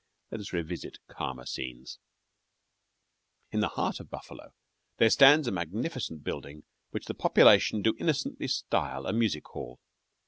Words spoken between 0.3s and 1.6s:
Let us revisit calmer